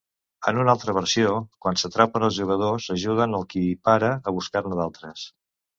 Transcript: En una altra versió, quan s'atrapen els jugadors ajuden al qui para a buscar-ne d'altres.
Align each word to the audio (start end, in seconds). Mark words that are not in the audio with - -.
En 0.51 0.59
una 0.61 0.71
altra 0.77 0.95
versió, 0.97 1.33
quan 1.65 1.77
s'atrapen 1.83 2.27
els 2.29 2.41
jugadors 2.41 2.91
ajuden 2.99 3.41
al 3.43 3.49
qui 3.55 3.65
para 3.91 4.13
a 4.25 4.39
buscar-ne 4.41 4.83
d'altres. 4.83 5.33